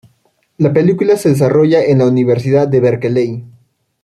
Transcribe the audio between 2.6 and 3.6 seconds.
de Berkeley.